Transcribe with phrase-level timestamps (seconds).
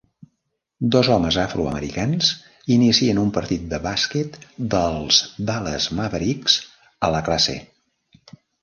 [0.93, 2.31] Dos homes afroamericans
[2.77, 4.41] inicien un partit de bàsquet
[4.75, 6.61] dels Dallas Mavericks
[7.11, 7.61] a la classe.